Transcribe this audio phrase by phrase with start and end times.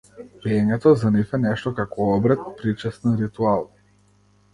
[0.43, 3.63] Пиењето за нив е нешто како обред, причесна, ритуал.